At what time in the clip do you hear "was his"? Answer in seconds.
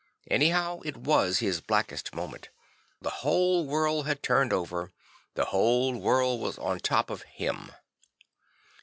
0.97-1.61